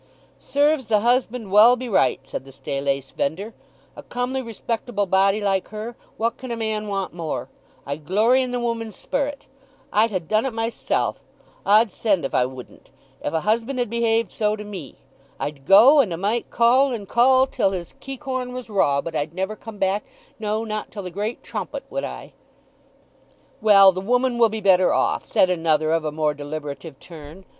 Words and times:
"Serves 0.39 0.87
the 0.87 1.01
husband 1.01 1.51
well 1.51 1.75
be 1.75 1.87
right," 1.87 2.21
said 2.23 2.43
the 2.43 2.51
staylace 2.51 3.11
vendor. 3.11 3.53
"A 3.95 4.01
comely 4.01 4.41
respectable 4.41 5.05
body 5.05 5.39
like 5.39 5.67
her—what 5.67 6.37
can 6.37 6.49
a 6.49 6.57
man 6.57 6.87
want 6.87 7.13
more? 7.13 7.49
I 7.85 7.97
glory 7.97 8.41
in 8.41 8.49
the 8.49 8.59
woman's 8.59 8.95
sperrit. 8.95 9.45
I'd 9.93 10.09
ha' 10.09 10.27
done 10.27 10.47
it 10.47 10.53
myself—od 10.53 11.91
send 11.91 12.25
if 12.25 12.33
I 12.33 12.47
wouldn't, 12.47 12.89
if 13.23 13.31
a 13.31 13.41
husband 13.41 13.77
had 13.77 13.91
behaved 13.91 14.31
so 14.31 14.55
to 14.55 14.63
me! 14.63 14.95
I'd 15.39 15.65
go, 15.67 15.99
and 15.99 16.11
'a 16.11 16.17
might 16.17 16.49
call, 16.49 16.91
and 16.91 17.07
call, 17.07 17.45
till 17.45 17.69
his 17.69 17.93
keacorn 17.99 18.53
was 18.53 18.71
raw; 18.71 19.01
but 19.01 19.15
I'd 19.15 19.35
never 19.35 19.55
come 19.55 19.77
back—no, 19.77 20.63
not 20.63 20.89
till 20.89 21.03
the 21.03 21.11
great 21.11 21.43
trumpet, 21.43 21.83
would 21.91 22.03
I!" 22.03 22.33
"Well, 23.61 23.91
the 23.91 24.01
woman 24.01 24.39
will 24.39 24.49
be 24.49 24.61
better 24.61 24.91
off," 24.95 25.27
said 25.27 25.51
another 25.51 25.91
of 25.91 26.03
a 26.03 26.11
more 26.11 26.33
deliberative 26.33 26.99
turn. 26.99 27.45